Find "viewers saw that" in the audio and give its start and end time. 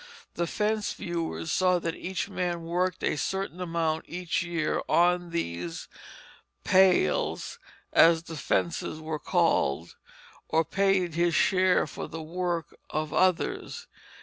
0.93-1.93